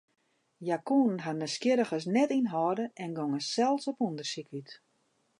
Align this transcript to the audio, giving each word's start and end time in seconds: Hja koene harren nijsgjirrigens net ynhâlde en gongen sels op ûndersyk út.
Hja 0.65 0.77
koene 0.87 1.19
harren 1.23 1.41
nijsgjirrigens 1.41 2.05
net 2.15 2.31
ynhâlde 2.37 2.85
en 3.03 3.11
gongen 3.17 3.43
sels 3.53 3.83
op 3.91 3.99
ûndersyk 4.07 4.49
út. 4.59 4.69